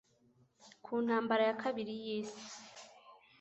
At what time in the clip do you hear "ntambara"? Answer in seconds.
1.05-1.43